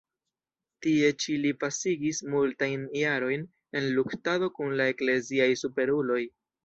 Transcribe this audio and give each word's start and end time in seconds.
Tie 0.85 1.09
ĉi 1.23 1.35
li 1.43 1.51
pasigis 1.63 2.21
multajn 2.35 2.87
jarojn 3.01 3.45
en 3.81 3.91
luktado 3.99 4.51
kun 4.57 4.75
la 4.81 4.89
ekleziaj 4.95 5.51
superuloj. 5.65 6.23